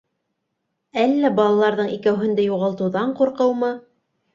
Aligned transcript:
Әллә 1.03 1.31
балаларҙың 1.41 1.95
икәүһен 2.01 2.37
дә 2.43 2.49
юғалтыуҙан 2.51 3.17
ҡурҡыумы? 3.23 3.77